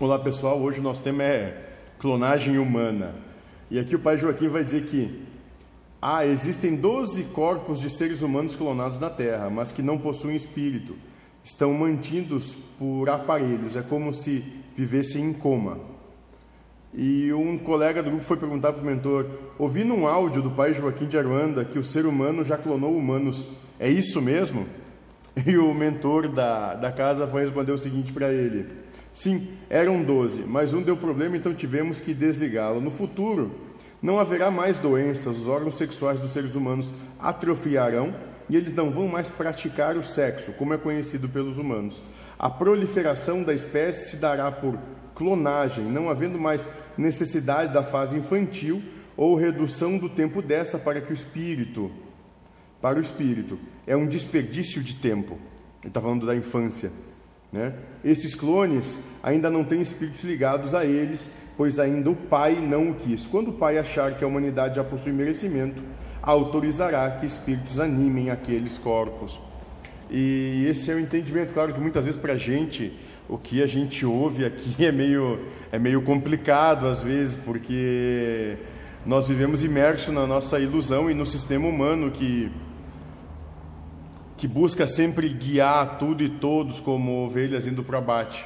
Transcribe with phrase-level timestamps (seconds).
[0.00, 3.14] Olá pessoal, hoje o nosso tema é clonagem humana.
[3.70, 5.22] E aqui o pai Joaquim vai dizer que
[6.00, 10.96] ah, existem 12 corpos de seres humanos clonados na Terra, mas que não possuem espírito.
[11.44, 14.42] Estão mantidos por aparelhos, é como se
[14.74, 15.78] vivessem em coma.
[16.94, 19.26] E um colega do grupo foi perguntar para o mentor:
[19.58, 23.46] ouvindo um áudio do pai Joaquim de Aruanda que o ser humano já clonou humanos,
[23.78, 24.66] é isso mesmo?
[25.46, 28.66] E o mentor da, da casa foi responder o seguinte para ele:
[29.12, 32.80] Sim, eram 12, mas um deu problema, então tivemos que desligá-lo.
[32.80, 33.50] No futuro,
[34.02, 38.14] não haverá mais doenças, os órgãos sexuais dos seres humanos atrofiarão
[38.48, 42.02] e eles não vão mais praticar o sexo, como é conhecido pelos humanos.
[42.38, 44.78] A proliferação da espécie se dará por
[45.14, 46.66] clonagem, não havendo mais
[46.98, 48.82] necessidade da fase infantil
[49.16, 51.90] ou redução do tempo dessa para que o espírito,
[52.82, 55.38] para o espírito, é um desperdício de tempo.
[55.80, 56.90] Ele está falando da infância.
[57.52, 57.72] Né?
[58.04, 62.94] Esses clones ainda não têm espíritos ligados a eles, pois ainda o pai não o
[62.94, 63.26] quis.
[63.26, 65.82] Quando o pai achar que a humanidade já possui merecimento,
[66.20, 69.38] autorizará que espíritos animem aqueles corpos.
[70.10, 72.92] E esse é o entendimento, claro que muitas vezes para a gente
[73.28, 75.38] o que a gente ouve aqui é meio,
[75.70, 78.56] é meio complicado às vezes, porque
[79.04, 82.50] nós vivemos imersos na nossa ilusão e no sistema humano que,
[84.42, 88.44] que busca sempre guiar tudo e todos como ovelhas indo para o abate.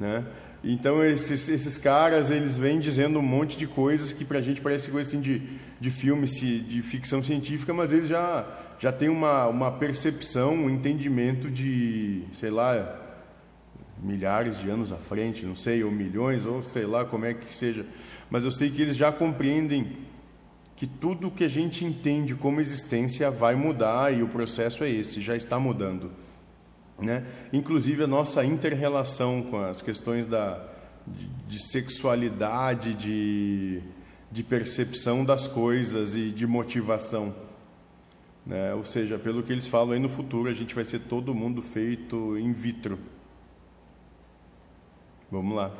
[0.00, 0.24] Né?
[0.64, 4.62] Então esses, esses caras eles vêm dizendo um monte de coisas que para a gente
[4.62, 5.42] parece coisa assim de,
[5.78, 8.46] de filme, de ficção científica, mas eles já,
[8.80, 12.98] já têm uma, uma percepção, um entendimento de, sei lá,
[14.02, 17.52] milhares de anos à frente, não sei, ou milhões, ou sei lá como é que
[17.52, 17.84] seja,
[18.30, 19.92] mas eu sei que eles já compreendem
[20.78, 25.20] que tudo que a gente entende como existência vai mudar e o processo é esse,
[25.20, 26.12] já está mudando.
[26.96, 27.26] Né?
[27.52, 30.64] Inclusive a nossa interrelação com as questões da,
[31.04, 33.82] de, de sexualidade, de,
[34.30, 37.34] de percepção das coisas e de motivação.
[38.46, 38.72] Né?
[38.72, 41.60] Ou seja, pelo que eles falam aí no futuro, a gente vai ser todo mundo
[41.60, 43.00] feito in vitro.
[45.28, 45.72] Vamos lá.